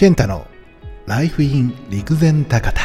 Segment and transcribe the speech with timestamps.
[0.00, 0.46] 健太の
[1.04, 2.80] ライフイン陸前高田。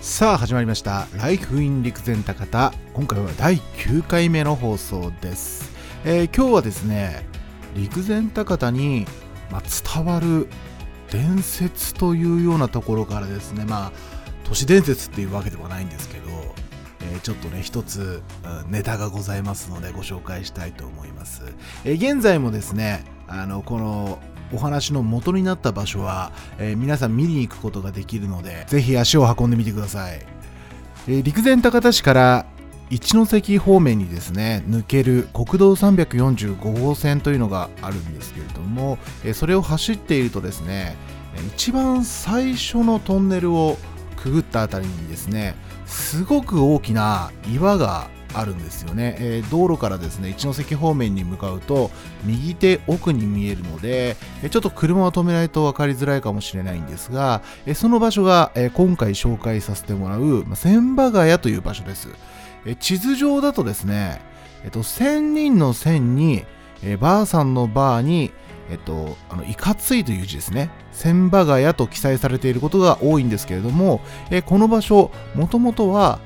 [0.00, 1.06] さあ始まりました。
[1.18, 2.72] ライフイン陸前高田。
[2.94, 5.70] 今回は第9回目の放送です、
[6.06, 7.26] えー今日はですね
[7.76, 9.04] 陸前高田に、
[9.50, 9.62] まあ、
[9.94, 10.48] 伝わる
[11.14, 13.92] 伝説というようなところからですねまあ
[14.42, 16.24] 都市伝説っていうわけではないんですけど、
[17.02, 18.22] えーちょっとね一つ
[18.64, 21.42] うんネタがございますのでご紹介したいと思います、
[21.84, 24.18] えー現在もですねあのこの
[24.52, 30.20] お話の元になった場所は、えー皆さん見に行くことができるのでぜひ足を運んでみてください、
[31.06, 32.46] え陸前高田市から
[32.94, 38.98] 一関方面にですね抜ける国道345号線というのがあるんですけれども、
[39.34, 40.94] それを走っているとですね
[41.56, 43.78] 一番最初のトンネルを
[44.16, 51.90] くぐったあたりにですねすごく大きな岩があるんですよね、えー道路からですね一ノ関方面に向かうと
[52.24, 54.16] 右手奥に見えるので
[54.50, 57.42] ちょっと車を止めないと分かりづらいかもしれないんですが
[57.74, 62.08] その場所が今回紹介させてもらう千葉ヶ谷という場所です。
[62.66, 64.20] え地図上だとですね
[64.64, 66.44] えっと千人の千に
[66.82, 68.32] えーばあさんのバーに
[68.70, 70.70] えっと、あのいかついという字ですね。
[70.92, 76.18] 千葉ヶ谷と記載されていることが多いんですけれども、えこの場所もともとは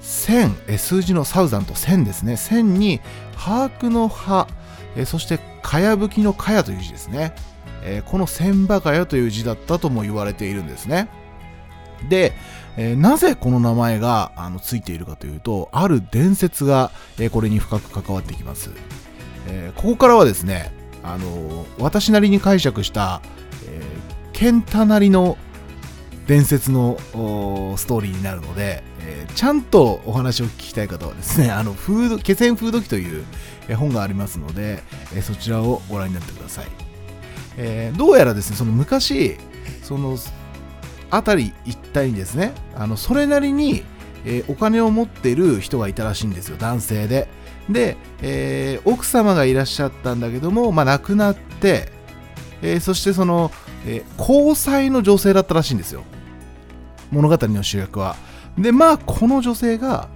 [0.00, 2.36] 千えー数字のサウザンと千ですね。
[2.36, 3.00] 千に
[3.36, 4.48] 把握の葉、
[4.96, 7.32] えそしてかやぶきのかやという字ですね、
[7.84, 11.08] えーこの千葉ヶ谷という字だったとも言われているんですね。
[12.08, 12.32] で、
[12.76, 18.70] えーなぜこの名前があのついているかというとある伝説が、えーこれに深く関わってきます、
[19.48, 20.72] えーここからはですね
[21.02, 23.20] あの私なりに解釈した、
[23.66, 25.38] えー健太なりの
[26.26, 26.96] 伝説の
[27.76, 33.24] ストーリーになるので、えちゃんとお話を聞きたい方はですね、あの、フード、気仙風土記という、
[33.76, 34.82] 本がありますので、
[35.14, 36.66] えそちらをご覧になってください。
[37.56, 39.36] えどうやらですね、その昔、
[39.82, 40.18] その、
[41.16, 43.82] 辺り一帯にですね、あの、それなりに、
[44.26, 47.28] えーお金を持ってる人がいたらしいんですよ、男性で。
[47.68, 51.90] で、えー奥様がいらっしゃったんだけども、まあ、亡くなって、
[52.62, 53.50] えーそしてその、
[53.86, 56.04] え交際の女性だったらしいんですよ。
[57.10, 58.16] 物語の主役は。
[58.56, 60.08] でまあこの女性が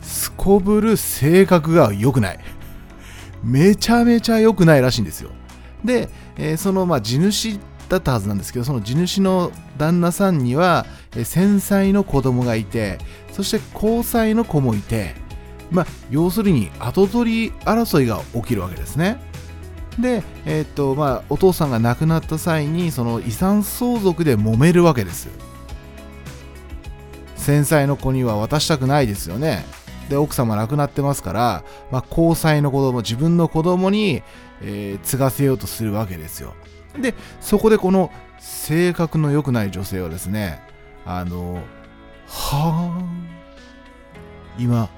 [0.00, 2.38] すこぶる性格が良くない。
[3.44, 5.30] めちゃめちゃ良くないらしいんですよ。
[5.84, 7.58] で、えーそのまあ地主
[7.92, 12.98] だったはずなんですけどその地主の旦那さんには、えー繊細の子供がいて
[13.32, 15.14] そして交際の子もいて
[15.70, 19.20] まあ要するに後取り争いが起きるわけですね。
[19.98, 25.28] で、えーっとまあ、お父さんが亡くなった際にその遺産相続で揉めるわけです。
[27.36, 29.66] 繊細の子には渡したくないですよね。
[30.08, 34.22] で奥様亡くなってますから、まあ、交際の子供自分の子供に、
[34.62, 36.54] えー継がせようとするわけですよ。
[36.98, 40.60] でそこでこの性格の良くない女性はですね
[41.06, 41.60] あのは
[42.28, 43.02] あ
[44.58, 44.90] 今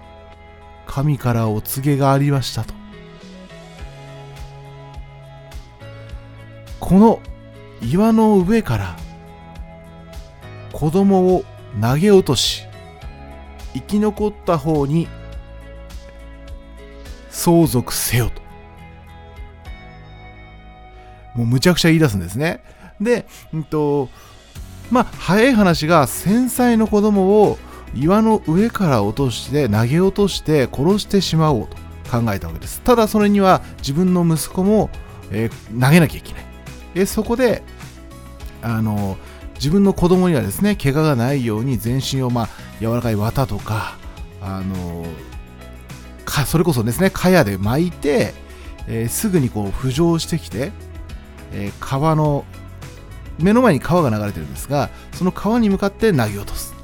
[0.87, 2.75] 神からお告げがありましたと。
[6.81, 7.21] この
[7.81, 8.97] 岩の上から
[10.73, 11.45] 子供を
[11.81, 12.65] 投げ落とし
[13.73, 15.09] 生き残った方に
[17.31, 18.44] 相続せよと。
[21.35, 22.63] もうむちゃくちゃ言い出すんですね。
[23.01, 24.09] で、うんと
[24.91, 27.59] まあ早い話が繊細の子供を
[27.95, 31.77] 岩の上から落として投げ落として殺してしまおうと
[32.11, 32.81] 考えたわけです。
[32.83, 34.91] ただそれには自分の息子も、
[35.31, 36.45] えー投げなきゃいけない。
[36.95, 37.63] でそこで
[38.63, 39.17] あの
[39.55, 42.49] 自分の子供にはですね怪我がないように全身をまあ
[42.81, 43.97] 柔らかい綿とか
[44.41, 45.05] あの
[46.25, 48.35] かそれこそですね茅で巻いて、
[48.87, 50.73] えーすぐにこう浮上してきて、
[51.53, 52.45] えー川の
[53.39, 56.75] 目の前に川が流れてるんですがその川に向かって投げ落とす。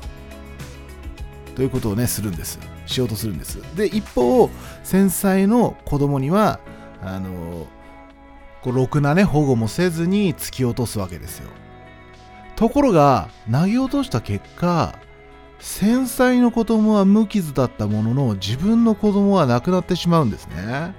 [1.54, 2.58] ということをねするんです。
[2.86, 3.58] しようとするんです。
[3.76, 4.50] で一方
[4.82, 6.58] 繊細の子供には
[7.02, 7.66] あの
[8.62, 11.48] こうろくなね保護もせずに突き落とすわけですよ。
[12.56, 14.94] ところが投げ落とした結果
[15.60, 20.94] 繊細の子供は無傷だったものの自分の子供は亡くなってしまうんですね。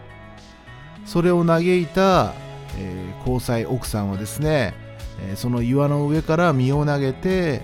[1.06, 2.34] それを嘆いた、
[2.78, 4.74] えー交際奥さんはですね、
[5.22, 7.62] えーその岩の上から身を投げて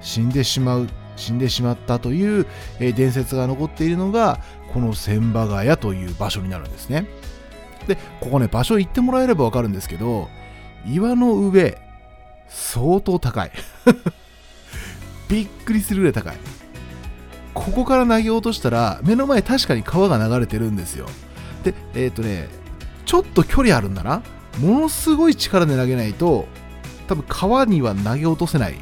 [0.00, 2.46] 死んでしまう死んでしまったという、
[2.80, 4.40] えー伝説が残っているのが
[4.72, 7.06] この千葉ヶ谷という場所になるんですね。
[7.86, 10.28] でここね場所行ってもらえれば分かるんですけど
[10.86, 11.78] 岩の上
[12.48, 13.50] 相当高い。
[15.28, 16.36] びっくりするぐらい高い。
[17.54, 21.06] ここから投げ落としたら目の前確かに川が流れてるんですよ。
[21.64, 22.48] でえっ、ー、とね
[23.06, 24.22] ちょっと距離あるんだな。
[24.58, 26.46] ものすごい力で投げないと
[27.08, 28.76] 多分川には投げ落とせない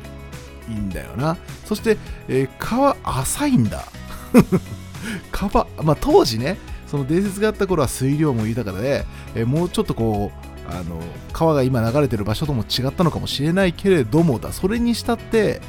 [0.70, 1.36] んだよな。
[1.64, 1.98] そして、
[2.28, 3.84] えー、川浅いんだ。
[5.30, 6.56] 川、まあ、当時ね
[6.86, 9.04] その伝説があった頃は水量も豊かで、
[9.34, 11.00] えー、もうちょっとこうあの
[11.32, 14.52] 川が今流れてる場所とも違ったのかもしれないけれどもだ。
[14.52, 15.60] それにしたって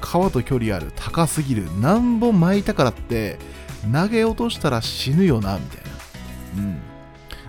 [0.00, 3.38] 川と距離ある高すぎる何本巻いたからって
[3.92, 5.84] 投げ落としたら死ぬよなみたい
[6.56, 6.80] な、うん、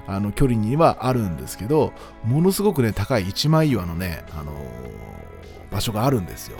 [0.09, 6.57] あの距離にはあるんですけどものすごくね高い一枚岩のね、あのー、場所があるんですよ、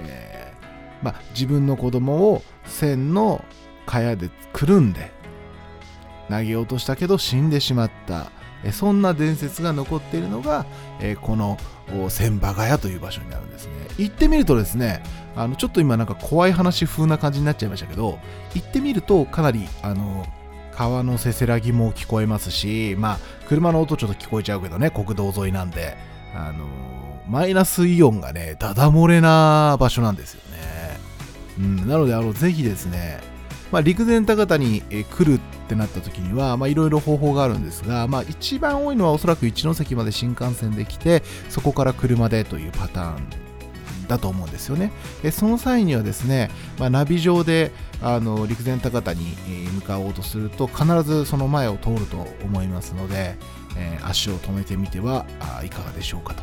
[0.00, 3.44] えー、まあ、自分の子供を線の
[3.84, 5.12] 蚊帳でくるんで
[6.30, 8.30] 投げ落としたけど死んでしまった。
[8.72, 10.66] そんな伝説が残っているのが、
[11.00, 11.56] えこの
[12.10, 13.72] 千葉ヶ谷という場所になるんですね。
[13.96, 15.02] 行ってみるとですね
[15.36, 18.18] あのちょっと今なんか怖い話風な感じになっちゃいましたけど
[18.54, 20.26] 行ってみるとかなりあの
[20.80, 25.94] 川のせせらぎも聞こえますしまあ車の音ちょっと聞こえちゃうけどね国道沿いなんで
[26.34, 26.66] あの
[27.28, 30.98] マイナスイオンがねダダ漏れな場所なんですよね、
[31.58, 33.20] うん、なのであのぜひですね
[33.70, 43.49] まあ、陸前高田に来るってなった時にはいろいろ方法があるんですが、まあ、一番多いのはおそらく一ノ関まで新幹線で来てそこから車でというパターン
[44.10, 44.92] だと思うんですよね。
[45.22, 47.70] でその際にはですね、まあ、ナビ上で
[48.02, 49.36] あの陸前高田に
[49.74, 53.36] 向かおうとすると必ずその前を通ると思いますので、
[53.78, 55.24] えー、足を止めてみては
[55.64, 56.42] いかがでしょうかと。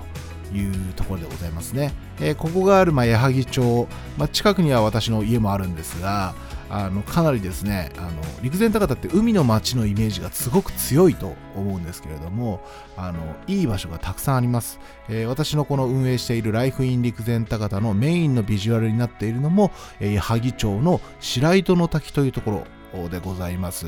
[0.54, 1.92] いうところでございますね。
[2.22, 3.88] えー、ここがある、まあ、矢作町、
[4.18, 6.36] まあ、近くには私の家もあるんですが、
[6.70, 8.12] あのかなりですねあの
[8.42, 12.62] 陸前高田って海の街のイメージがすごく強いと思うんですけれども
[12.98, 14.80] あのいい場所がたくさんあります、
[15.10, 22.64] えー、私のこの運営しているライフイン陸前高田のメインのビジュアルになっているのも、えー、矢作町の白糸の滝というところ
[23.10, 23.86] でございます。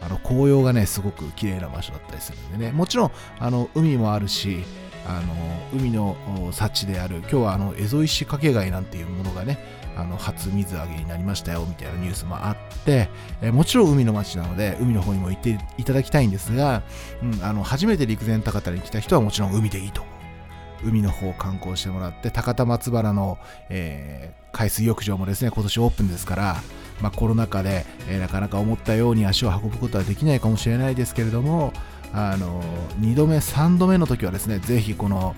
[0.00, 4.64] あの紅葉がね、すごく綺麗な場所だったりするんでね、もちろんあの海もあるし、
[5.06, 5.34] あの
[5.72, 6.16] 海の
[6.52, 9.58] 幸である、今日はあの蝦夷石掛け貝なんていうものがね、
[10.00, 13.08] あの初水揚げになりましたよみたいなニュースもあって、
[13.42, 16.82] えもちろん海の町なので海の方にも行っていただきたいんですが、
[17.22, 20.02] うん、あの初めて陸前高田に来た人はもちろん海でいいと。
[20.02, 20.20] 思う
[20.82, 23.38] 海の方を観光してもらって高田松原の、
[23.68, 26.56] えー、海水浴場もですね今年オープンですから、
[27.00, 31.72] まあ、コロナ禍で、えー、なかなか思ったように足を運ぶことはできないかもしれないですけれども
[32.12, 32.62] あの
[33.00, 35.36] 2度目3度目の時はですねぜひこの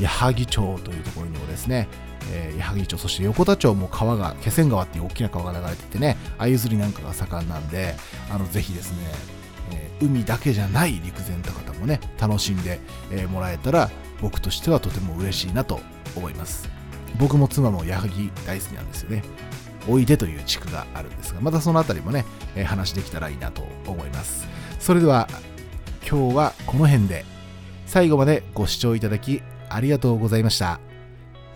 [0.00, 1.88] 矢作町というところにもですね
[2.30, 7.94] えー、矢作町、そして横田町も川が、気仙川っていう大きな川が流れててね、鮎釣りなんかが盛んなんで、
[8.30, 8.98] あの、ぜひですね、
[9.72, 12.80] えー、海だけじゃない陸前高田もね、楽しんで、
[13.10, 13.90] えー、もらえたら、
[14.20, 15.80] 僕としてはとても嬉しいなと
[16.14, 16.68] 思います。
[17.18, 18.14] 僕も妻も矢作
[18.46, 19.22] 大好きなんですよね。
[19.88, 22.24] おいでという地区があるんですが、またそのあたりもね、
[22.54, 24.46] えー、話できたらいいなと思います。
[24.78, 25.28] それでは、
[26.08, 27.24] 今日はこの辺で、
[27.86, 29.42] 最後までご視聴いただき
[29.74, 30.80] ありがとうございました。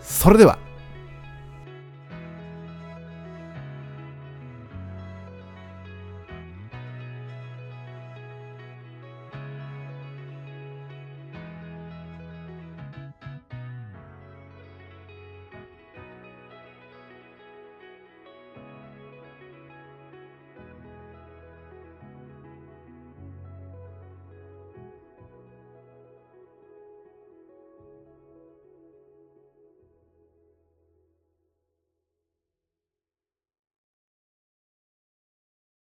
[0.01, 0.59] それでは